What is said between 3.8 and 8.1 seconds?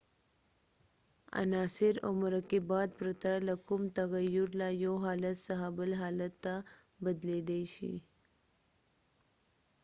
تغیر له یو حالت څخه بل حالت ته بدلیدای شي